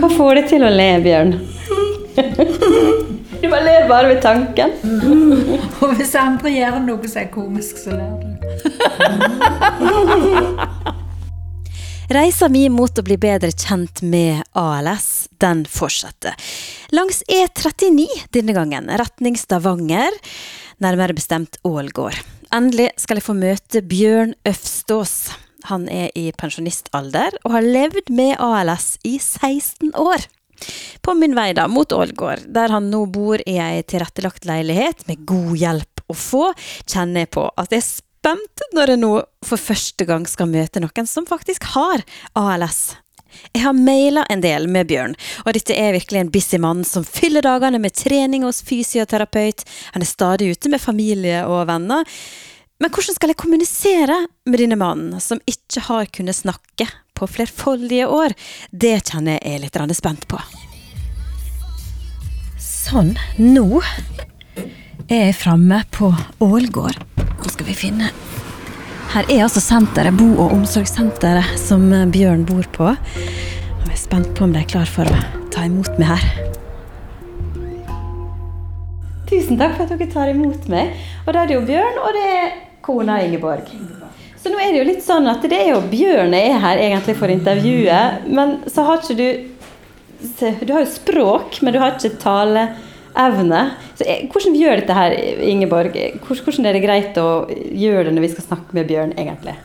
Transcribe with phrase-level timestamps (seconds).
[0.00, 1.32] Hva får deg til å le, Bjørn?
[3.36, 4.70] Du bare ler bare ved tanken.
[5.84, 8.26] Og hvis andre gjør noe som er komisk, så ler du.
[12.16, 16.36] Reisa mi mot å bli bedre kjent med ALS, den fortsetter.
[16.94, 18.06] Langs E39
[18.36, 20.14] denne gangen, retning Stavanger,
[20.78, 22.14] nærmere bestemt Ålgård.
[22.54, 25.16] Endelig skal jeg få møte Bjørn Øfstås.
[25.70, 30.26] Han er i pensjonistalder og har levd med ALS i 16 år.
[31.04, 35.24] På min vei da, mot Ålgård, der han nå bor i ei tilrettelagt leilighet med
[35.28, 36.50] god hjelp å få,
[36.88, 39.10] kjenner jeg på at jeg er spent når jeg nå
[39.46, 42.04] for første gang skal møte noen som faktisk har
[42.38, 42.96] ALS.
[43.52, 47.04] Jeg har maila en del med Bjørn, og dette er virkelig en busy mann som
[47.04, 52.06] fyller dagene med trening hos fysioterapeut, han er stadig ute med familie og venner.
[52.76, 56.84] Men hvordan skal jeg kommunisere med denne mannen, som ikke har kunnet snakke
[57.16, 58.34] på flerfoldige år?
[58.70, 60.40] Det kjenner jeg er litt spent på.
[62.60, 63.80] Sånn, nå
[65.08, 66.10] er jeg framme på
[66.44, 67.00] Ålgård.
[67.16, 68.10] Nå skal vi finne
[69.14, 72.92] Her er altså senteret, bo- og omsorgssenteret som Bjørn bor på.
[73.16, 75.24] Jeg er spent på om de er klar for å
[75.54, 76.28] ta imot meg her.
[79.30, 80.92] Tusen takk for at dere tar imot meg.
[81.24, 83.68] Og da er det jo Bjørn, og det er kona Ingeborg.
[84.40, 86.78] Så nå er det jo litt sånn at det er jo Bjørn jeg er her
[86.78, 89.52] egentlig for intervjuet, men så har ikke du
[90.40, 93.62] Du har jo språk, men du har ikke taleevne.
[93.98, 95.98] Så hvordan hvordan gjør dette her, Ingeborg?
[96.24, 99.56] Hvordan er det greit å gjøre det når vi skal snakke med Bjørn, egentlig?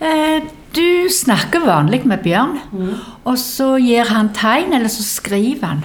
[0.00, 2.58] Eh, Du snakker vanlig med Bjørn,
[3.28, 5.82] og så gir han tegn, eller så skriver han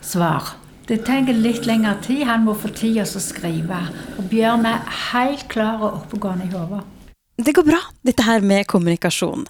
[0.00, 0.52] svar.
[0.84, 2.26] Det trenger litt lengre tid.
[2.28, 3.78] Han må få tid til å skrive.
[4.18, 6.82] Og Bjørn er helt klar og oppegående i hodet.
[7.36, 9.46] Det går bra, dette her med kommunikasjon.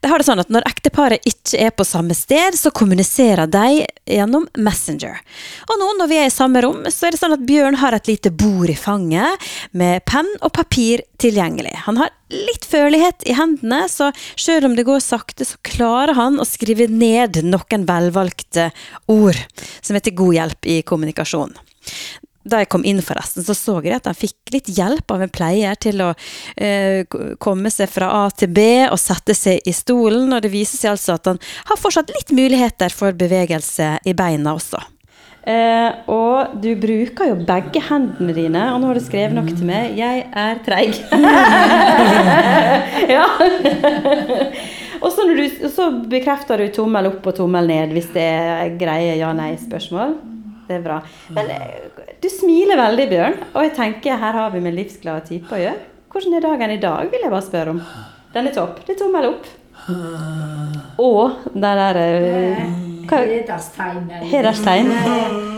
[0.00, 3.82] Det har det sånn at Når ekteparet ikke er på samme sted, så kommuniserer de
[4.06, 5.18] gjennom Messenger.
[5.66, 7.96] Og nå når vi er i samme rom, så er det sånn at Bjørn har
[7.96, 11.74] et lite bord i fanget med penn og papir tilgjengelig.
[11.88, 16.38] Han har litt følelighet i hendene, så selv om det går sakte, så klarer han
[16.38, 18.70] å skrive ned noen velvalgte
[19.10, 19.42] ord,
[19.82, 21.58] som er til god hjelp i kommunikasjon
[22.44, 25.32] da jeg kom inn, forresten, så så jeg at han fikk litt hjelp av en
[25.32, 26.10] pleier til å
[26.56, 27.04] eh,
[27.42, 30.32] komme seg fra A til B og sette seg i stolen.
[30.32, 31.40] Og det viser seg altså at han
[31.70, 34.82] har fortsatt litt muligheter for bevegelse i beina også.
[35.44, 39.66] Eh, og du bruker jo begge hendene dine, og nå har du skrevet noe til
[39.68, 39.92] meg.
[39.98, 41.02] 'Jeg er treig'.
[43.16, 43.26] ja.
[45.04, 45.28] og så,
[45.68, 50.33] så bekrefter du tommel opp og tommel ned hvis det er greie ja-nei-spørsmål.
[50.68, 51.00] Det er bra.
[51.36, 55.58] Men eh, du smiler veldig, Bjørn, og jeg tenker her har vi med livsglade typer
[55.58, 55.90] å gjøre.
[56.14, 57.82] Hvordan er dagen i dag, vil jeg bare spørre om.
[58.34, 58.80] Den er topp.
[58.86, 59.50] Det er tommel opp.
[61.02, 62.64] Og den der er det...
[64.30, 64.88] Hederstegn.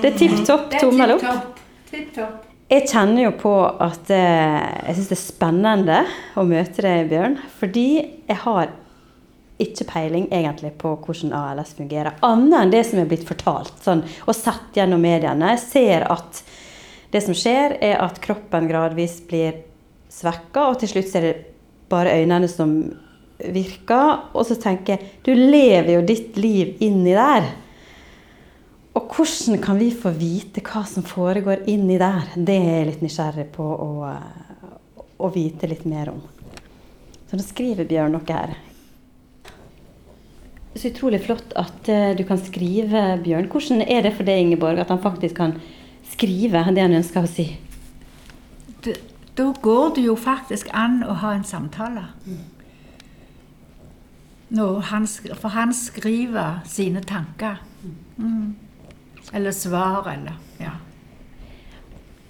[0.02, 1.28] Det er tipp topp tommel opp.
[1.90, 2.42] Tipp topp.
[2.66, 6.00] Jeg kjenner jo på at eh, jeg syns det er spennende
[6.34, 7.36] å møte deg, Bjørn.
[7.60, 7.86] Fordi
[8.26, 8.72] jeg har
[9.62, 12.18] ikke peiling egentlig på hvordan ALS fungerer.
[12.26, 15.54] Annet enn det som er blitt fortalt sånn, og sett gjennom mediene.
[15.54, 16.42] Jeg ser at
[17.12, 19.62] det som skjer, er at kroppen gradvis blir
[20.12, 21.34] svekka, og til slutt er det
[21.88, 22.74] bare øynene som
[23.38, 24.26] virker.
[24.36, 27.48] Og så tenker jeg du lever jo ditt liv inni der.
[28.96, 32.32] Og hvordan kan vi få vite hva som foregår inni der?
[32.36, 33.90] Det er jeg litt nysgjerrig på å,
[35.20, 36.22] å vite litt mer om.
[37.26, 38.54] Så nå skriver Bjørn noe her.
[40.76, 43.48] Så utrolig flott at eh, du kan skrive, Bjørn.
[43.48, 45.56] Hvordan er det for deg, Ingeborg, at han faktisk kan
[46.10, 47.48] skrive det han ønsker å si?
[49.36, 52.06] Da går det jo faktisk an å ha en samtale.
[54.90, 57.60] Han, for han skriver sine tanker.
[58.16, 58.54] Mm.
[59.32, 60.76] Eller svar, eller Ja.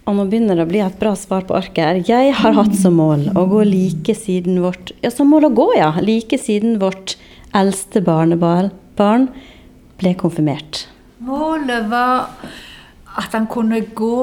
[0.06, 1.97] Og nå begynner det å bli et bra svar på arket her.
[2.06, 5.67] Jeg har hatt som mål å gå like siden vårt Ja, som mål å gå,
[5.75, 5.91] ja.
[5.99, 7.17] Like siden vårt
[7.56, 9.27] eldste barnebarn
[9.99, 10.85] ble konfirmert.
[11.26, 12.29] Målet var
[13.17, 14.20] at han kunne gå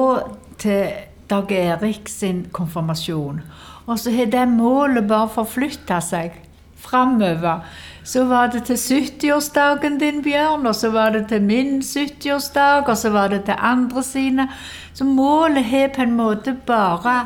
[0.62, 0.94] til
[1.28, 3.42] Dag Erik sin konfirmasjon.
[3.84, 6.36] Og så har det målet bare forflytta seg
[6.84, 7.64] framover.
[8.04, 12.96] Så var det til 70-årsdagen din, Bjørn, og så var det til min 70-årsdag, og
[13.00, 14.48] så var det til andre sine.
[14.94, 17.22] Så målet har på en måte bare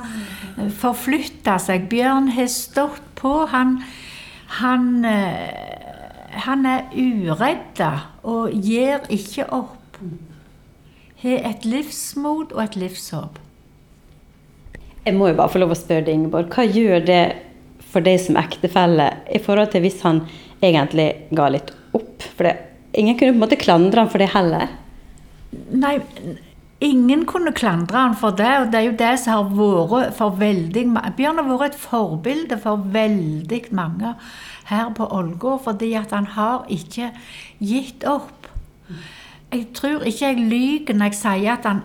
[0.79, 1.89] forflytta seg.
[1.91, 3.33] Bjørn har stått på.
[3.51, 3.81] Han,
[4.61, 7.91] han, eh, han er uredda
[8.23, 9.99] og gir ikke opp.
[11.19, 13.43] Har et livsmot og et livshåp.
[15.05, 16.51] Jeg må jo bare få lov å spørre deg, Ingeborg.
[16.53, 17.23] Hva gjør det
[17.93, 20.23] for deg som ektefelle i forhold til hvis han
[20.65, 22.27] egentlig ga litt opp?
[22.37, 22.57] For det,
[22.99, 24.69] ingen kunne på en måte klandre han for det heller.
[25.73, 25.95] Nei,
[26.85, 30.39] ingen kunne klandre han for det, og det er jo det som har vært for
[30.39, 31.15] veldig mange.
[31.19, 34.15] Bjørn har vært et forbilde for veldig mange
[34.69, 37.13] her på Ålgård, fordi at han har ikke
[37.59, 38.51] gitt opp.
[39.49, 41.81] Jeg tror ikke jeg lyver når jeg sier at han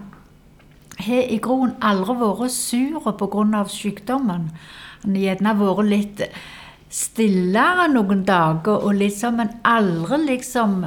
[1.04, 3.64] har i grunnen aldri vært sur pga.
[3.68, 4.52] sykdommen.
[5.04, 6.22] Han har gjerne vært litt
[6.94, 10.84] stillere noen dager, og sånn, men aldri liksom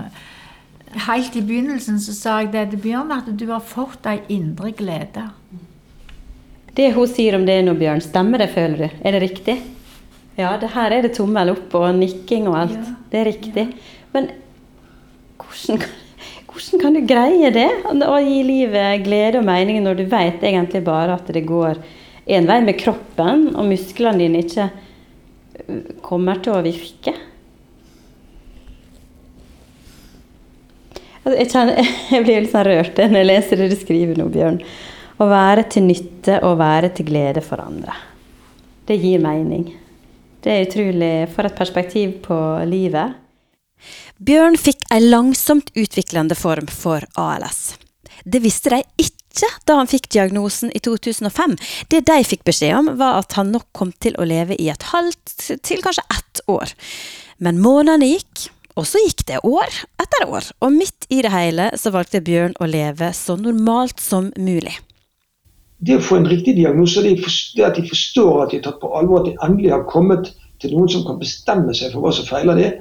[1.06, 4.70] Helt i begynnelsen så sa jeg det til Bjørn, at du har fått ei indre
[4.72, 5.26] glede.
[6.76, 8.94] Det hun sier om det nå, Bjørn, stemmer det, føler du?
[9.04, 9.56] Er det riktig?
[10.38, 12.78] Ja, det her er det tommel opp og nikking og alt.
[12.78, 12.94] Ja.
[13.12, 13.66] Det er riktig.
[14.14, 14.30] Men
[15.42, 17.68] hvordan, kan- hvordan kan du greie det?
[18.06, 21.82] Å gi livet glede og mening når du vet egentlig bare at det går
[22.26, 24.68] en vei med kroppen, og musklene dine ikke
[26.04, 27.14] kommer til å virke?
[31.22, 34.28] Altså, jeg, kjenner, jeg blir litt sånn rørt når jeg leser det du skriver nå,
[34.34, 34.60] Bjørn.
[35.16, 37.94] Å være til nytte og være til glede for andre.
[38.86, 39.70] Det gir mening.
[40.44, 42.36] Det er utrolig For et perspektiv på
[42.68, 43.16] livet.
[44.22, 47.74] Bjørn fikk ei langsomt utviklende form for ALS.
[48.24, 49.15] Det visste de ikke
[49.68, 51.56] da han fikk diagnosen i 2005.
[51.92, 54.90] Det de fikk beskjed om, var at han nok kom til å leve i et
[54.92, 55.36] halvt
[55.66, 56.72] til kanskje ett år.
[57.42, 60.50] Men månedene gikk, og så gikk det år etter år.
[60.60, 64.74] Og midt i det hele så valgte Bjørn å leve så normalt som mulig.
[65.78, 68.88] det å få en riktig diagnose, det, at de forstår at de er tatt på
[68.96, 70.30] alvor, at de endelig har kommet
[70.62, 72.78] til noen som kan bestemme seg for hva som feiler dem,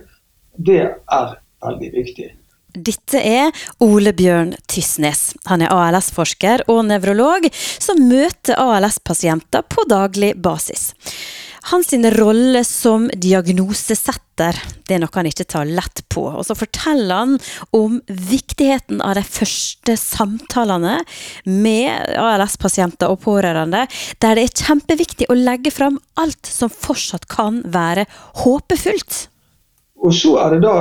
[0.55, 1.33] det er
[1.65, 2.29] veldig viktig.
[2.75, 5.33] Dette er Ole Bjørn Tysnes.
[5.49, 10.91] Han er ALS-forsker og nevrolog som møter ALS-pasienter på daglig basis.
[11.65, 16.27] Hans rolle som diagnosesetter det er noe han ikke tar lett på.
[16.29, 17.37] Og så forteller han
[17.73, 20.99] om viktigheten av de første samtalene
[21.49, 23.85] med ALS-pasienter og pårørende,
[24.21, 28.05] der det er kjempeviktig å legge fram alt som fortsatt kan være
[28.43, 29.23] håpefullt.
[30.05, 30.75] Og så er det da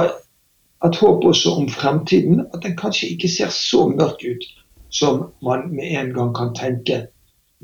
[0.85, 4.45] et håp også om fremtiden, at den kanskje ikke ser så mørk ut
[4.95, 7.07] som man med en gang kan tenke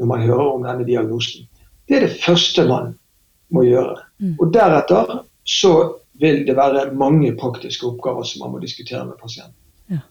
[0.01, 1.47] når man hører om denne diagnosen.
[1.89, 2.95] Det er det første man
[3.53, 3.99] må gjøre.
[4.41, 5.73] Og deretter så
[6.21, 9.57] vil det være mange praktiske oppgaver som man må diskutere med pasienten.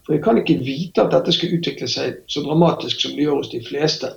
[0.04, 3.40] For jeg kan ikke vite at dette skal utvikle seg så dramatisk som det gjør
[3.40, 4.10] hos de fleste.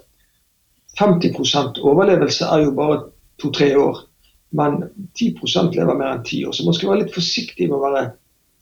[1.00, 3.00] 50 overlevelse er jo bare
[3.42, 4.04] to-tre år.
[4.52, 4.84] Men
[5.18, 6.52] 10% lever mer enn ti år.
[6.54, 8.04] Så man skal være litt forsiktig med å være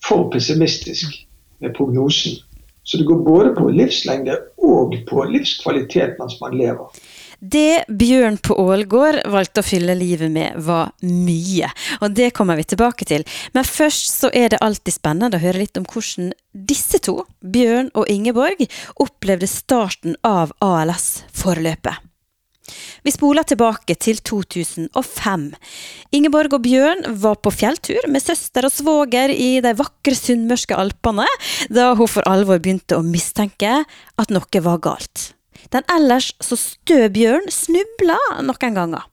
[0.05, 1.27] for pessimistisk
[1.61, 2.39] med prognosen.
[2.83, 6.89] Så det går både på livslengde og på livskvalitet mens man lever.
[7.41, 11.71] Det Bjørn på Ålgård valgte å fylle livet med, var mye.
[12.01, 13.25] Og det kommer vi tilbake til.
[13.57, 17.89] Men først så er det alltid spennende å høre litt om hvordan disse to, Bjørn
[17.97, 18.61] og Ingeborg,
[19.01, 22.10] opplevde starten av ALS-forløpet.
[23.05, 25.45] Vi spoler tilbake til 2005.
[26.15, 31.27] Ingeborg og Bjørn var på fjelltur med søster og svoger i de vakre sunnmørske alpene,
[31.69, 35.31] da hun for alvor begynte å mistenke at noe var galt.
[35.71, 39.07] Den ellers så stø Bjørn snubla noen ganger.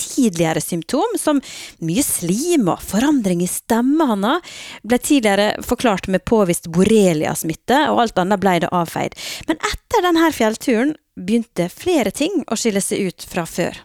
[0.00, 1.42] Tidligere symptom, som
[1.84, 8.22] mye slim og forandring i stemma hans, ble tidligere forklart med påvist borrelia-smitte, og alt
[8.22, 9.16] annet ble det avfeid.
[9.48, 13.82] Men etter denne fjellturen begynte flere ting å skille seg ut fra før.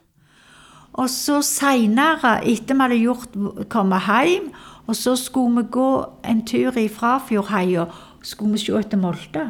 [0.96, 3.36] Og så seinere, etter vi hadde gjort,
[3.72, 4.48] kommet hjem,
[4.86, 5.90] og så skulle vi gå
[6.24, 7.88] en tur i Frafjordheia,
[8.24, 9.46] skulle vi se etter Molde.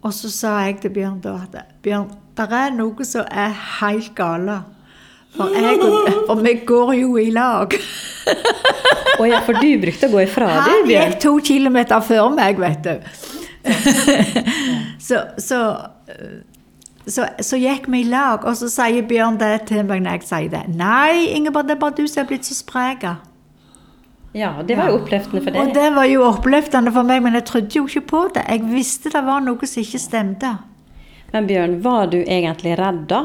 [0.00, 2.08] Og så sa jeg til Bjørn da at Bjørn,
[2.38, 4.62] det er noe som er helt gale.
[5.36, 5.78] For, jeg,
[6.26, 7.74] for vi går jo i lag.
[9.20, 12.58] Å ja, for du brukte å gå ifra, det Han gikk to kilometer før meg,
[12.60, 12.94] vet du.
[15.08, 15.60] så, så,
[17.06, 20.28] så, så gikk vi i lag, og så sier Bjørn det til meg når jeg
[20.30, 20.62] sier det.
[20.76, 23.06] Nei, Ingeborg, det er bare du som er blitt så sprek.
[24.36, 25.60] Ja, det var jo oppløftende for deg.
[25.62, 28.44] Og det var jo oppløftende for meg, men jeg trodde jo ikke på det.
[28.46, 30.56] Jeg visste det var noe som ikke stemte.
[31.34, 33.24] Men Bjørn, var du egentlig redd da?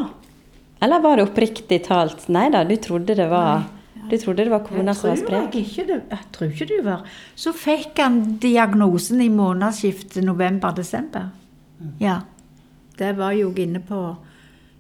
[0.84, 3.64] Eller var det oppriktig talt Nei da, du trodde det var
[4.10, 5.56] Du trodde det var kona som var sprek?
[5.56, 7.06] jeg ikke det, jeg tror ikke det var.
[7.36, 11.32] Så fikk han diagnosen i månedsskiftet november-desember.
[12.00, 12.20] Ja.
[13.00, 14.16] Det var jo inne på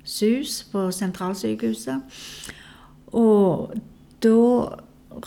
[0.05, 2.21] SUS, på sentralsykehuset.
[3.17, 3.73] Og
[4.21, 4.37] da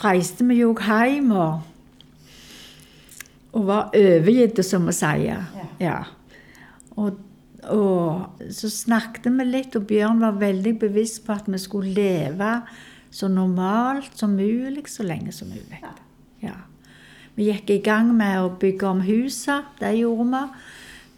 [0.04, 1.60] reiste vi jo hjem og,
[3.52, 5.48] og var overgitte, som vi sier.
[5.82, 6.04] Ja.
[6.94, 7.18] Og,
[7.66, 12.52] og så snakket vi litt, og Bjørn var veldig bevisst på at vi skulle leve
[13.10, 15.80] så normalt som mulig, så lenge som mulig.
[16.42, 16.54] Ja.
[17.38, 19.66] Vi gikk i gang med å bygge om huset.
[19.78, 20.62] Det gjorde vi.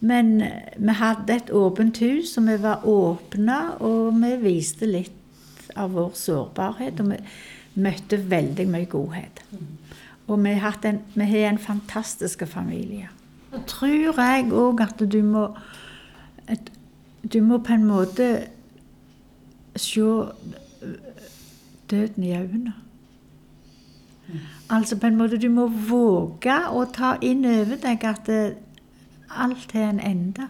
[0.05, 0.29] Men
[0.77, 6.13] vi hadde et åpent hus, og vi var åpne, og vi viste litt av vår
[6.17, 7.01] sårbarhet.
[7.01, 9.41] Og vi møtte veldig mye godhet.
[10.27, 13.09] Og vi har, en, vi har en fantastisk familie.
[13.51, 15.47] Så tror jeg òg at du må
[16.51, 16.71] et,
[17.23, 18.27] Du må på en måte
[19.75, 20.01] se
[21.91, 22.73] døden i øynene.
[24.69, 28.55] Altså på en måte Du må våge å ta inn over deg at det,
[29.31, 30.47] alt har en ende.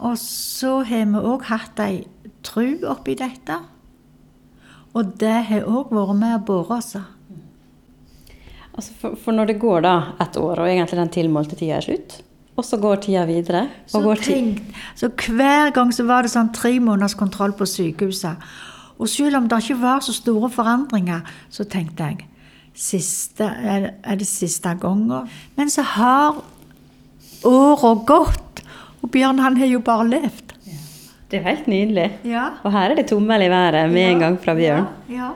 [0.00, 2.06] Og så har vi òg hatt ei
[2.44, 3.58] tru oppi dette.
[4.96, 6.96] Og det har òg vært med å båre oss.
[8.70, 11.86] Altså for, for når det går da et år, og egentlig den tilmålte tida er
[11.86, 12.20] slutt,
[12.60, 14.60] og så går tida videre og Så, tenk,
[14.96, 18.36] så hver gang så var det sånn tre måneders kontroll på sykehuset.
[19.00, 22.26] Og selv om det ikke var så store forandringer, så tenkte jeg
[22.76, 25.28] siste, er, det- siste gangen?
[25.56, 26.36] Men så har
[27.44, 28.62] åra gått,
[29.02, 30.46] og Bjørn han har jo bare levd.
[31.30, 32.08] Det er jo helt nydelig.
[32.26, 32.48] Ja.
[32.66, 34.86] Og her er det tommel i været med en gang fra Bjørn.
[35.08, 35.30] Ja.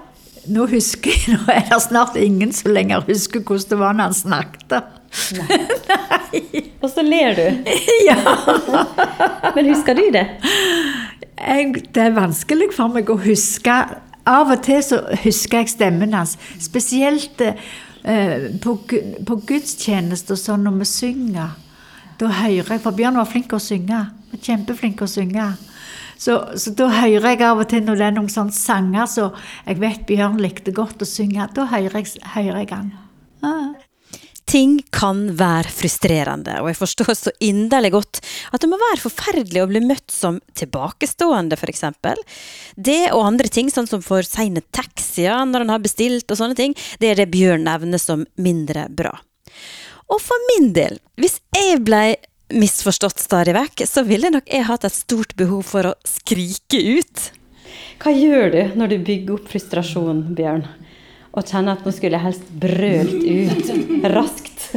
[0.50, 4.10] Nå husker jeg, nå er det snart ingen som lenger husker hvordan det var når
[4.10, 4.90] han snakket.
[6.82, 7.70] Og så ler du.
[8.08, 8.18] ja.
[9.54, 10.26] Men husker du det?
[11.38, 13.74] jeg, det er vanskelig for meg å huske.
[14.24, 16.36] Av og til så husker jeg stemmen hans.
[16.62, 18.78] Spesielt eh, på,
[19.28, 21.60] på gudstjeneste sånn når vi synger.
[22.20, 24.04] Da hører jeg, For Bjørn var flink å synge.
[24.32, 25.50] Var Kjempeflink å synge.
[26.16, 29.24] Så, så da hører jeg av og til når det er noen sånne sanger så
[29.66, 32.92] jeg vet Bjørn likte godt å synge, da hører jeg, hører jeg han.
[33.44, 33.73] Ah.
[34.54, 38.20] Ting kan være frustrerende, og jeg forstår så inderlig godt
[38.54, 41.82] at det må være forferdelig å bli møtt som tilbakestående, f.eks.
[42.78, 46.54] Det og andre ting, sånn som for seine taxier når en har bestilt og sånne
[46.60, 49.16] ting, det er det Bjørn nevner som mindre bra.
[50.14, 52.14] Og for min del, hvis jeg blei
[52.54, 57.26] misforstått stadig vekk, så ville nok jeg hatt et stort behov for å skrike ut.
[57.98, 60.68] Hva gjør du når du bygger opp frustrasjon, Bjørn?
[61.34, 63.66] Og kjenner at nå skulle jeg helst brølt ut
[64.14, 64.68] raskt?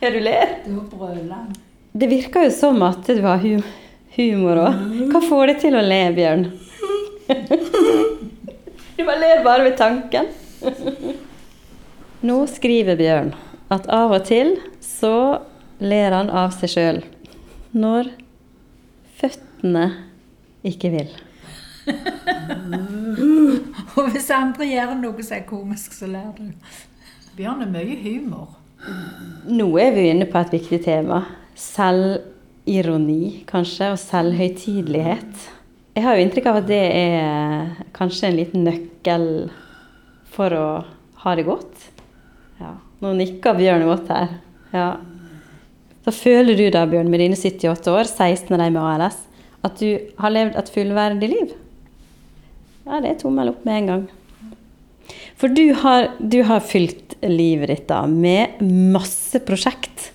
[0.00, 0.54] ja, du ler?
[0.64, 1.50] Da brøler han.
[1.92, 3.58] Det virker jo som at du har hu
[4.16, 4.80] humor òg.
[5.12, 6.46] Hva får deg til å le, Bjørn?
[8.96, 10.30] du bare ler bare ved tanken.
[12.26, 13.32] Nå skriver Bjørn
[13.72, 15.40] at av og til så
[15.80, 17.02] ler han av seg sjøl.
[17.76, 18.10] Når
[19.20, 19.86] føttene
[20.66, 21.12] ikke vil.
[23.98, 26.46] Og hvis andre gjør noe som er komisk, så ler du.
[27.38, 28.56] Bjørn er mye humor.
[29.50, 31.22] Nå er vi inne på et viktig tema.
[31.58, 35.48] Selvironi, kanskje, og selvhøytidelighet.
[35.96, 39.26] Jeg har jo inntrykk av at det er kanskje en liten nøkkel
[40.30, 40.66] for å
[41.24, 41.88] ha det godt.
[42.60, 42.76] Ja.
[43.02, 44.36] Nå nikker Bjørn godt her.
[44.72, 44.90] Ja.
[46.06, 49.18] Da føler du da, Bjørn, med dine 78 år, 16 av dem med ALS,
[49.66, 51.52] at du har levd et fullverdig liv?
[52.86, 54.08] Ja, det er tommel opp med en gang.
[55.40, 60.10] For du har, du har fylt livet ditt da med masse prosjekt.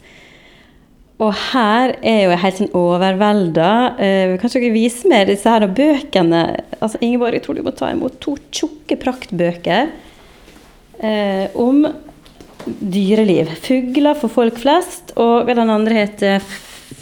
[1.23, 3.69] Og her er jo jeg helt sånn overvelda.
[4.03, 6.41] Eh, kanskje dere viser meg disse her bøkene?
[6.81, 9.93] Altså, Ingeborg, jeg tror du må ta imot to tjukke praktbøker
[10.99, 11.85] eh, om
[12.65, 13.53] dyreliv.
[13.63, 16.43] Fugler for folk flest, og den andre heter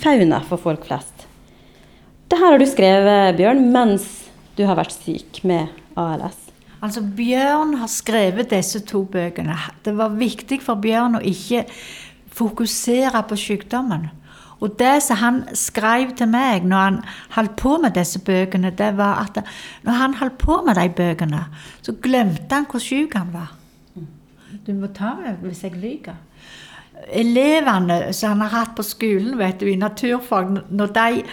[0.03, 1.25] Fauna for folk flest.
[2.29, 4.22] Det her har du skrevet, Bjørn, mens
[4.57, 6.39] du har vært syk med ALS.
[6.83, 9.55] Altså, Bjørn har skrevet disse to bøkene.
[9.85, 11.63] Det var viktig for Bjørn å ikke
[12.33, 14.09] fokusere på sykdommen.
[14.63, 16.99] Og det som han skrev til meg når han
[17.35, 19.41] holdt på med disse bøkene, det var at
[19.83, 21.41] når han holdt på med de bøkene,
[21.83, 23.51] så glemte han hvor syk han var.
[24.63, 26.19] Du må ta meg hvis jeg lyver.
[27.11, 31.23] Elevene som han har hatt på skolen vet du, i naturfag, når, de,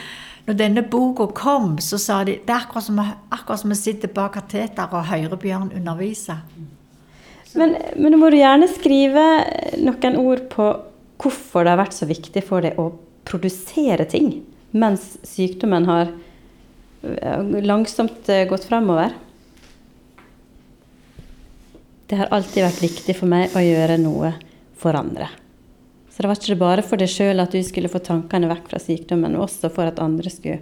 [0.50, 2.99] når denne boka kom, så sa de det er akkurat som,
[3.30, 6.40] akkurat som vi sitter bak kateter og hører Bjørn undervise.
[7.54, 9.26] Men, men nå må du gjerne skrive
[9.78, 10.66] noen ord på
[11.21, 12.90] hvorfor det har vært så viktig for deg å
[13.28, 14.40] produsere ting
[14.75, 16.11] mens sykdommen har
[17.02, 19.14] eh, langsomt eh, gått fremover.
[22.11, 24.33] Det har alltid vært viktig for meg å gjøre noe
[24.78, 25.30] for andre.
[26.20, 28.78] Så det var ikke bare for deg sjøl at du skulle få tankene vekk fra
[28.84, 30.58] sykdommen, men også for at andre skulle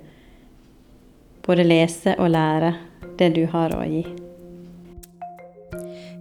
[1.43, 2.69] både lese og lære
[3.19, 4.05] det du har å gi.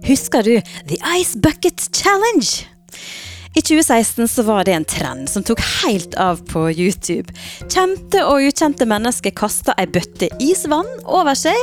[0.08, 0.56] Husker du
[0.90, 2.66] The Ice Bucket Challenge?
[3.54, 7.30] I 2016 så var det en trend som tok helt av på YouTube.
[7.70, 11.54] Kjente og ukjente mennesker kasta ei bøtte isvann over seg,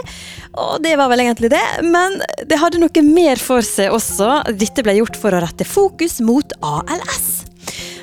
[0.55, 1.65] og det var vel egentlig det.
[1.83, 4.45] Men det hadde noe mer for seg også.
[4.55, 7.44] Dette ble gjort for å rette fokus mot ALS.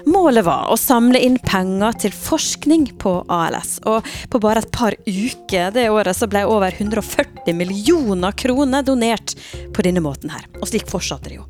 [0.07, 3.77] Målet var å samle inn penger til forskning på ALS.
[3.89, 9.37] Og på bare et par uker det året så ble over 140 millioner kroner donert
[9.75, 10.49] på denne måten her.
[10.61, 11.49] Og slik fortsatte det jo.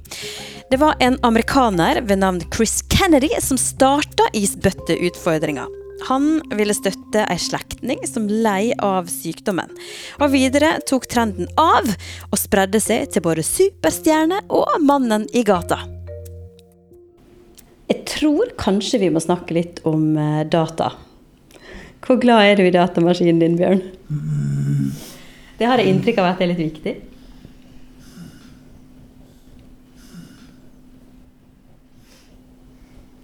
[0.72, 5.66] Det var en amerikaner ved navn Chris Kennedy som starta isbøtteutfordringa.
[6.08, 9.70] Han ville støtte ei slektning som lei av sykdommen.
[10.18, 11.86] Og videre tok trenden av
[12.30, 15.82] og spredde seg til både superstjerne og mannen i gata.
[17.90, 20.92] Jeg tror kanskje vi må snakke litt om eh, data.
[22.02, 23.82] Hvor glad er du i datamaskinen din, Bjørn?
[25.58, 26.94] Det har jeg inntrykk av at det er litt viktig.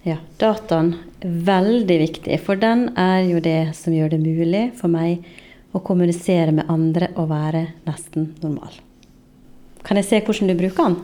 [0.06, 4.88] Ja, dataen er veldig viktig, for den er jo det som gjør det mulig for
[4.92, 5.26] meg
[5.74, 8.78] å kommunisere med andre og være nesten normal.
[9.84, 11.00] Kan jeg se hvordan du bruker den?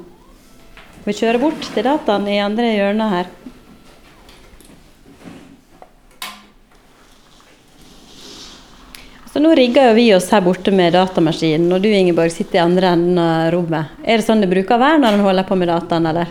[1.04, 3.26] Vi kjører bort til dataen i andre hjørnet her.
[9.34, 12.92] Så nå rigger vi oss her borte med datamaskinen, og du Ingeborg sitter i andre
[12.94, 13.96] enden av rommet.
[14.00, 16.30] Er det sånn det bruker å være når en holder på med dataen, eller?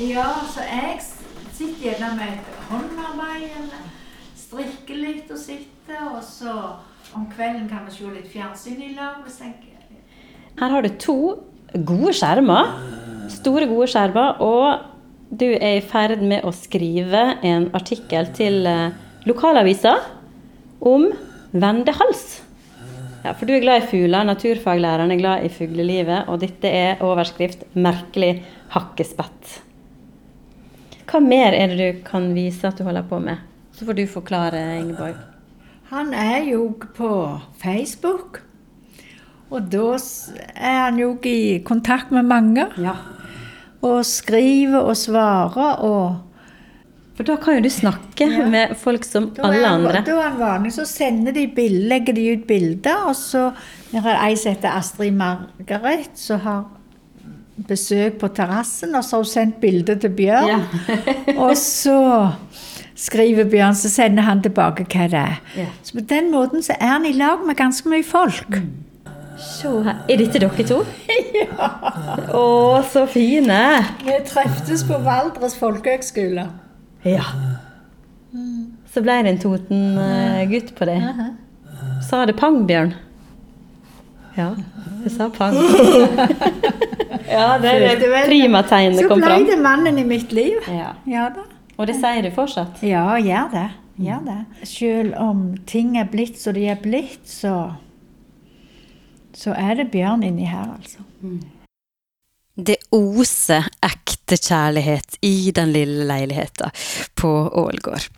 [0.00, 3.82] Ja, så jeg sitter gjerne med et håndarbeid eller
[4.38, 6.54] strikker litt og sitter, og så
[7.12, 9.20] om kvelden kan vi se litt fjernsyn i lag.
[10.56, 11.18] Her har du to
[11.84, 12.72] gode skjermer.
[13.32, 14.40] Store, gode skjermer.
[14.44, 18.94] Og du er i ferd med å skrive en artikkel til eh,
[19.26, 19.96] lokalavisa
[20.86, 21.08] om
[21.56, 22.26] vendehals.
[23.24, 24.26] Ja, for du er glad i fugler.
[24.28, 26.28] Naturfaglæreren er glad i fuglelivet.
[26.30, 29.60] Og dette er overskrift 'Merkelig hakkespett'.
[31.06, 33.42] Hva mer er det du kan vise at du holder på med?
[33.74, 35.18] Så får du forklare, Ingeborg.
[35.90, 38.45] Han er jo på Facebook.
[39.50, 39.92] Og da
[40.56, 42.64] er han jo i kontakt med mange.
[42.82, 42.96] Ja.
[43.86, 46.22] Og skriver og svarer og
[47.16, 48.44] For da kan jo du snakke Ja.
[48.46, 50.02] med folk som Da alle han- andre.
[50.04, 50.72] Da er han vanlig.
[50.72, 53.52] Så sender de bilder, legger de ut bilder, og så
[53.94, 56.64] er ei som heter Astrid Margaret, som har
[57.66, 60.46] besøk på terrassen, og så har hun sendt bilde til Bjørn.
[60.46, 60.58] Ja.
[61.46, 62.32] og så
[62.94, 65.40] skriver Bjørn, så sender han tilbake hva det er.
[65.56, 65.66] Ja.
[65.82, 68.60] Så på den måten så er han i lag med ganske mye folk.
[69.36, 70.02] Se her.
[70.08, 70.80] Er dette dere to?
[71.40, 71.70] ja.
[72.32, 72.44] Å,
[72.88, 73.60] så fine.
[74.04, 76.46] Vi treftes på Valdres folkehøgskole.
[77.06, 77.26] Ja.
[78.92, 81.00] Så ble det en Toten-gutt på det.
[82.06, 82.94] Sa det pang, Bjørn?
[84.36, 84.50] Ja,
[85.02, 85.54] det sa pang.
[87.36, 89.30] ja, det er det primategnet kom fram.
[89.30, 90.58] Så ble det mannen i mitt liv.
[90.68, 90.92] Ja.
[91.08, 91.46] Ja da.
[91.76, 92.80] Og det sier du fortsatt?
[92.84, 93.66] Ja, gjør det.
[94.00, 94.38] Gjør det.
[94.68, 97.74] Selv om ting er blitt som de er blitt, så
[99.36, 101.04] så er det Bjørn inni her, altså.
[102.56, 106.70] Det oser ekte kjærlighet i den lille leiligheta
[107.20, 108.08] på Ålgård.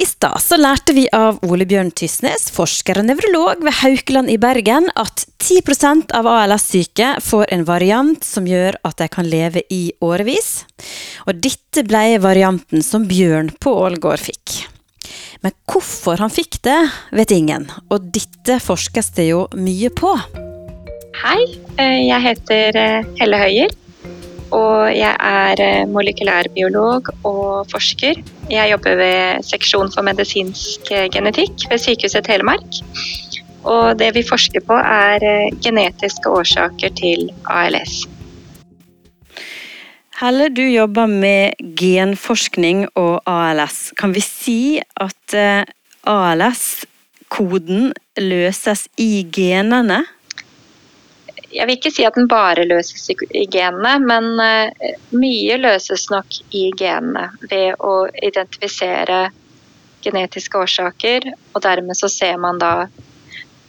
[0.00, 4.40] I stad så lærte vi av Ole Bjørn Tysnes, forsker og nevrolog ved Haukeland i
[4.42, 9.84] Bergen, at 10% av ALS-syke får en variant som gjør at de kan leve i
[10.02, 10.64] årevis.
[11.28, 14.64] Og dette ble varianten som Bjørn på Ålgård fikk.
[15.44, 16.78] Men hvorfor han fikk det,
[17.12, 20.14] vet ingen, og dette forskes det jo mye på.
[21.20, 21.40] Hei,
[21.76, 23.74] eh, jeg heter eh, Helle Høyer.
[24.54, 28.22] Og jeg er eh, molekylærbiolog og forsker.
[28.48, 32.80] Jeg jobber ved seksjon for medisinsk genetikk ved Sykehuset Telemark.
[33.68, 38.04] Og det vi forsker på er genetiske årsaker til ALS.
[40.24, 43.90] Helle, du jobber med genforskning og ALS.
[43.92, 45.66] Kan vi si at eh,
[46.08, 47.90] ALS-koden
[48.22, 49.98] løses i genene?
[51.52, 56.40] Jeg vil ikke si at den bare løses i genene, men eh, mye løses nok
[56.56, 59.26] i genene ved å identifisere
[60.08, 62.86] genetiske årsaker, og dermed så ser man da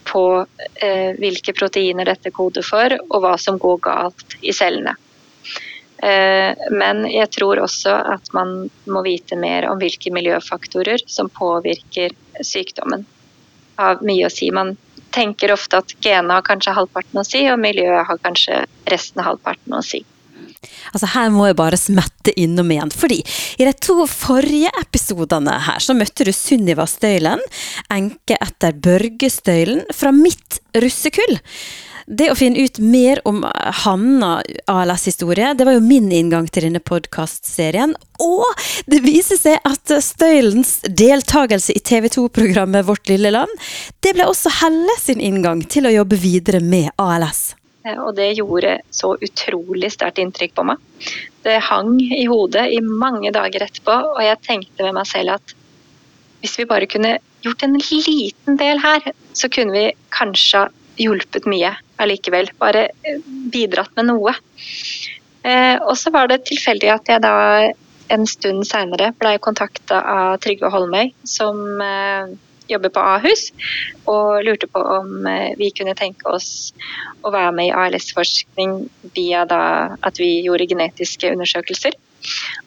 [0.07, 4.95] på eh, hvilke proteiner dette koder for, og hva som går galt i cellene.
[6.05, 12.13] Eh, men jeg tror også at man må vite mer om hvilke miljøfaktorer som påvirker
[12.45, 13.05] sykdommen.
[13.79, 14.51] Har mye å si.
[14.53, 14.75] Man
[15.15, 19.31] tenker ofte at genene har kanskje halvparten å si, og miljøet har kanskje resten av
[19.31, 20.03] halvparten å si.
[20.93, 23.19] Altså Her må jeg bare smette innom igjen, fordi
[23.57, 27.41] i de to forrige episodene her så møtte du Sunniva Støylen,
[27.93, 31.37] enke etter Børge Støylen fra mitt russekull.
[32.05, 33.39] Det å finne ut mer om
[33.81, 34.35] Hanna
[34.69, 37.95] ALS-historie, det var jo min inngang til denne podkastserien.
[38.21, 38.43] Og
[38.85, 43.49] det viser seg at Støylens deltakelse i TV 2-programmet Vårt lille land,
[44.05, 47.55] det ble også Helle sin inngang til å jobbe videre med ALS.
[47.95, 50.77] Og det gjorde så utrolig sterkt inntrykk på meg.
[51.45, 55.55] Det hang i hodet i mange dager etterpå, og jeg tenkte med meg selv at
[56.43, 60.67] hvis vi bare kunne gjort en liten del her, så kunne vi kanskje
[61.01, 62.51] hjulpet mye allikevel.
[62.61, 63.21] Bare eh,
[63.53, 64.35] bidratt med noe.
[65.45, 67.35] Eh, og så var det tilfeldig at jeg da
[68.13, 72.33] en stund seinere blei kontakta av Trygve Holmøy, som eh,
[72.69, 73.47] jobber på Ahus,
[74.09, 76.73] og lurte på om eh, vi kunne tenke oss
[77.25, 78.77] å være med i ALS-forskning
[79.15, 79.61] via da
[80.05, 81.97] at vi gjorde genetiske undersøkelser.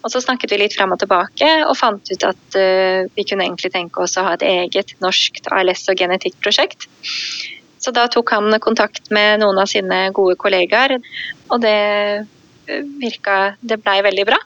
[0.04, 3.42] Og så snakket vi litt fram og tilbake og fant ut at uh, vi kunne
[3.42, 6.86] egentlig tenke oss å ha et eget norskt ALS- og genetikkprosjekt.
[7.78, 10.98] Så da tok han kontakt med noen av sine gode kollegaer,
[11.48, 11.78] og det
[12.22, 14.38] uh, virka Det blei veldig bra.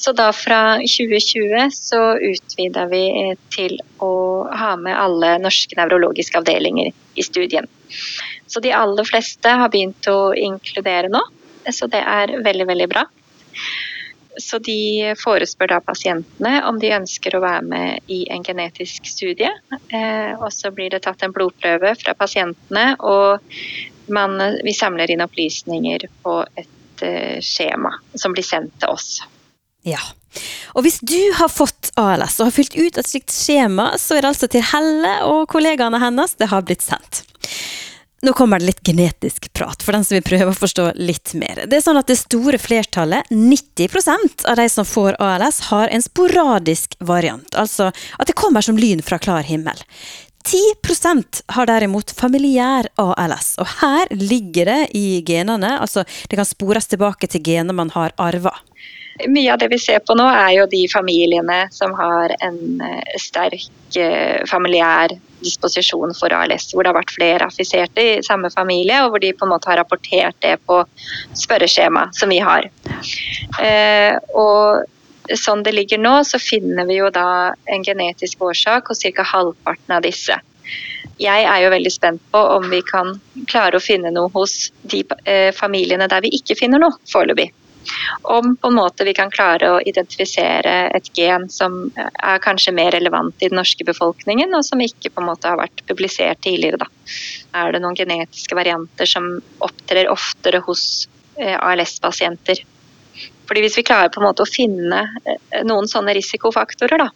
[0.00, 4.12] Så da fra 2020 så utvida vi til å
[4.48, 6.88] ha med alle norske nevrologiske avdelinger
[7.20, 7.68] i studien.
[8.48, 11.20] Så de aller fleste har begynt å inkludere nå,
[11.68, 13.04] så det er veldig, veldig bra.
[14.38, 19.50] Så de forespør da pasientene om de ønsker å være med i en genetisk studie.
[19.90, 23.42] Eh, og så blir det tatt en blodprøve fra pasientene, og
[24.10, 29.20] man, vi samler inn opplysninger på et eh, skjema som blir sendt til oss.
[29.86, 30.00] Ja.
[30.76, 34.24] Og hvis du har fått ALS og har fylt ut et slikt skjema, så er
[34.24, 37.24] det altså til Helle og kollegaene hennes det har blitt sendt.
[38.22, 41.62] Nå kommer det litt genetisk prat, for den som vil prøve å forstå litt mer.
[41.64, 46.04] Det er sånn at det store flertallet, 90% av de som får ALS, har en
[46.04, 47.48] sporadisk variant.
[47.56, 49.80] Altså at det kommer som lyn fra klar himmel.
[50.44, 55.78] 10% har derimot familiær ALS, og her ligger det i genene.
[55.80, 58.52] Altså det kan spores tilbake til gener man har arva.
[59.28, 63.16] Mye av det vi ser på nå, er jo de familiene som har en eh,
[63.20, 65.12] sterk eh, familiær
[65.44, 69.32] disposisjon for ALS, hvor det har vært flere affiserte i samme familie, og hvor de
[69.36, 70.80] på en måte har rapportert det på
[71.38, 72.68] spørreskjema som vi har.
[73.62, 79.04] Eh, og sånn det ligger nå, så finner vi jo da en genetisk årsak hos
[79.04, 79.26] ca.
[79.34, 80.38] halvparten av disse.
[81.20, 83.18] Jeg er jo veldig spent på om vi kan
[83.50, 87.50] klare å finne noe hos de eh, familiene der vi ikke finner noe foreløpig
[88.22, 92.92] om på en måte vi kan klare å identifisere et gen som er kanskje mer
[92.94, 96.84] relevant i den norske befolkningen, og som ikke på en måte har vært publisert tidligere.
[96.84, 96.90] Da.
[97.62, 99.32] Er det noen genetiske varianter som
[99.64, 100.84] opptrer oftere hos
[101.38, 102.62] eh, ALS-pasienter?
[103.50, 107.10] Fordi Hvis vi klarer på en måte å finne eh, noen sånne risikofaktorer, da,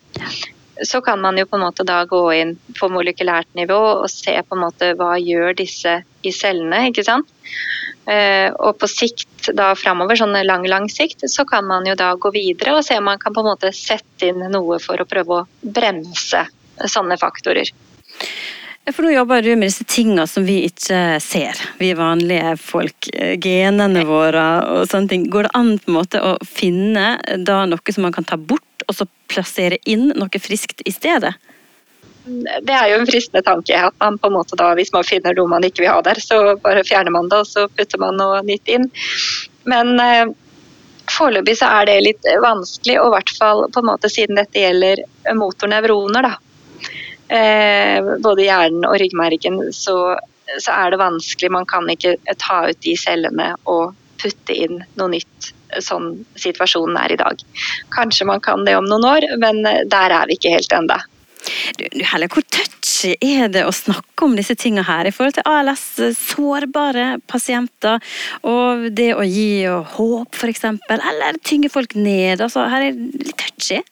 [0.83, 4.35] så kan man jo på en måte da gå inn på molekylært nivå og se
[4.43, 6.89] på en måte hva gjør disse i cellene.
[6.89, 7.31] ikke sant?
[8.11, 12.15] Eh, og på sikt da framover, sånn lang, lang sikt, så kan man jo da
[12.17, 15.09] gå videre og se om man kan på en måte sette inn noe for å
[15.09, 16.47] prøve å bremse
[16.91, 17.71] sånne faktorer.
[18.93, 23.09] For nå jobber du med disse tingene som vi ikke ser, vi vanlige folk.
[23.17, 25.25] Eh, genene våre og sånne ting.
[25.33, 27.15] Går det an på en måte å finne
[27.49, 31.33] da noe som man kan ta bort, og så plassere inn noe friskt i stedet?
[32.25, 35.37] Det er jo en fristende tanke at man på en måte da, hvis man finner
[35.37, 38.17] noe man ikke vil ha der, så bare fjerner man det og så putter man
[38.21, 38.89] noe nytt inn.
[39.69, 40.25] Men eh,
[41.13, 44.65] foreløpig så er det litt vanskelig, og i hvert fall på en måte siden dette
[44.65, 45.05] gjelder
[45.37, 46.31] motornevroner.
[46.31, 46.37] da
[47.29, 49.97] Eh, både hjernen og ryggmergen, så,
[50.59, 51.51] så, er det vanskelig.
[51.53, 55.51] Man kan ikke ta ut de cellene og putte inn noe nytt,
[55.83, 57.41] sånn situasjonen er i dag.
[57.95, 61.01] Kanskje man kan det om noen år, men der er vi ikke helt ennå.
[61.79, 65.49] Du, Helle, hvor touchy er det å snakke om disse tingene her i forhold til
[65.49, 65.85] ALS,
[66.19, 68.01] sårbare pasienter,
[68.47, 69.65] og det å gi
[69.97, 72.45] håp f.eks., eller tynge folk ned?
[72.45, 73.83] Altså, her er det litt touchy?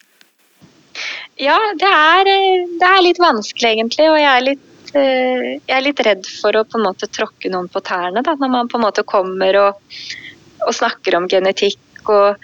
[1.41, 2.29] Ja, det er,
[2.81, 4.09] det er, litt vanskelig egentlig.
[4.13, 7.51] Og jeg er litt, eh, jeg er litt redd for å på en måte tråkke
[7.53, 8.25] noen på tærne.
[8.25, 9.97] Da, når man på en måte kommer og,
[10.67, 12.37] og snakker om genetikk og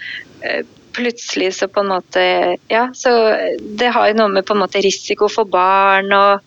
[0.42, 0.64] eh,
[0.98, 2.24] plutselig så på en måte
[2.70, 3.14] Ja, så
[3.80, 6.44] det har jo noe med på en måte risiko for barn og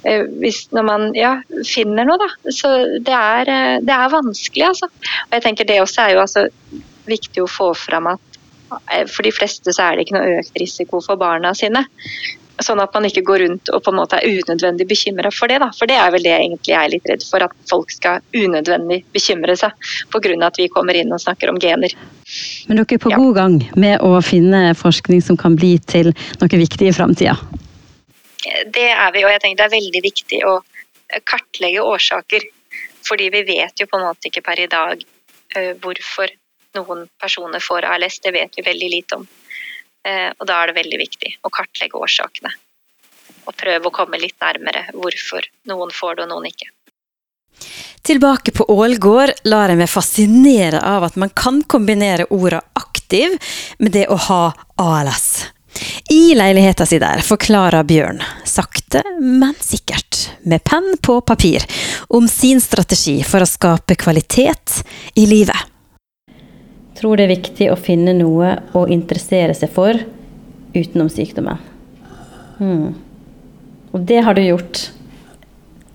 [0.00, 1.34] hvis når man ja,
[1.68, 2.30] finner noe, da.
[2.56, 2.70] Så
[3.04, 3.50] det er,
[3.84, 4.88] det er vanskelig, altså.
[5.26, 6.46] Og jeg tenker det også er jo altså
[7.04, 8.30] viktig å få fram at
[8.70, 11.84] Eh, for de fleste så er det ikke noe økt risiko for barna sine.
[12.60, 15.60] Sånn at man ikke går rundt og på en måte er unødvendig bekymra for det.
[15.62, 15.70] Da.
[15.76, 19.00] For det er vel det egentlig jeg er litt redd for, at folk skal unødvendig
[19.14, 20.34] bekymre seg pga.
[20.46, 21.94] at vi kommer inn og snakker om gener.
[22.68, 23.16] Men dere er på ja.
[23.16, 27.38] god gang med å finne forskning som kan bli til noe viktig i framtida?
[28.72, 30.60] Det er vi, og jeg tenker det er veldig viktig å
[31.24, 32.46] kartlegge årsaker.
[33.06, 35.00] Fordi vi vet jo på en måte ikke per i dag
[35.56, 36.30] uh, hvorfor
[36.76, 38.20] noen personer får ALS.
[38.22, 39.28] Det vet vi veldig lite om.
[40.06, 42.52] Uh, og da er det veldig viktig å kartlegge årsakene.
[43.48, 46.70] Og prøve å komme litt nærmere hvorfor noen får det og noen ikke.
[48.06, 53.36] Tilbake på Ålgård lar jeg meg fascinere av at man kan kombinere orda aktiv
[53.78, 54.44] med det å ha
[54.80, 55.50] ALS.
[56.10, 61.64] I leiligheta si der forklarer Bjørn, sakte, men sikkert, med penn på papir,
[62.08, 64.80] om sin strategi for å skape kvalitet
[65.14, 65.68] i livet.
[67.00, 69.96] Tror det er viktig å finne noe å interessere seg for
[70.74, 71.60] utenom sykdommen.
[72.58, 72.90] Hmm.
[73.90, 74.90] Og det har du gjort.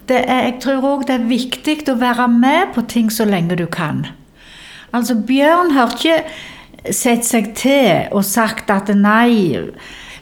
[0.09, 3.65] Er, jeg tror òg det er viktig å være med på ting så lenge du
[3.69, 4.05] kan.
[4.95, 9.57] Altså, Bjørn har ikke sett seg til og sagt at nei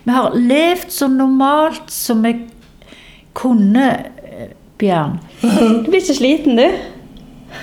[0.04, 2.36] Vi har levd så normalt som vi
[3.36, 3.88] kunne,
[4.80, 5.20] Bjørn.
[5.84, 6.68] Du blir ikke sliten, du?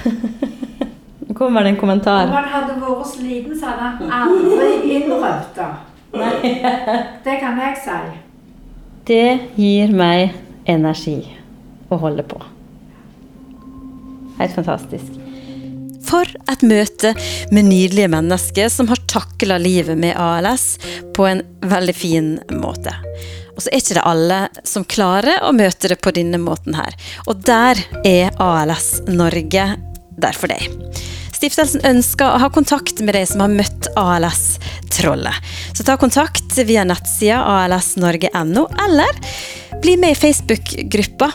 [1.31, 2.25] Nå kommer det en kommentar.
[2.27, 5.69] Om han hadde vært sliten, så hadde han aldri innrømt det.
[7.23, 7.99] Det kan jeg si.
[9.07, 10.33] Det gir meg
[10.67, 11.21] energi
[11.87, 12.41] å holde på.
[14.41, 15.21] Helt fantastisk.
[16.09, 17.13] For et møte
[17.55, 20.81] med nydelige mennesker som har takla livet med ALS
[21.15, 22.97] på en veldig fin måte.
[23.55, 26.99] Og så er ikke det alle som klarer å møte det på denne måten her.
[27.31, 29.69] Og der er ALS Norge
[30.19, 30.67] der for deg.
[31.41, 35.39] Stiftelsen ønsker å ha kontakt med de som har møtt ALS-trollet.
[35.73, 39.23] Så ta kontakt via nettsida alsnorge.no, eller
[39.81, 41.31] bli med i Facebook-gruppa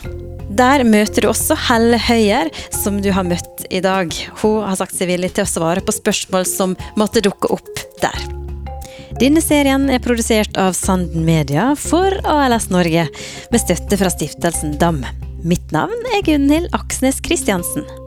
[0.55, 4.13] der møter du også Helle Høyer, som du har møtt i dag.
[4.43, 8.29] Hun har sagt seg villig til å svare på spørsmål som måtte dukke opp der.
[9.19, 13.09] Denne serien er produsert av Sanden Media for ALS Norge,
[13.49, 15.01] med støtte fra stiftelsen DAM.
[15.41, 18.04] Mitt navn er Gunhild Aksnes Kristiansen.